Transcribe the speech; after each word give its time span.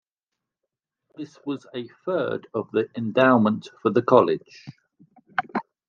This 1.15 1.37
was 1.45 1.67
a 1.75 1.87
third 2.05 2.47
of 2.55 2.71
the 2.71 2.89
endowment 2.97 3.69
for 3.83 3.91
the 3.91 4.01
college. 4.01 4.65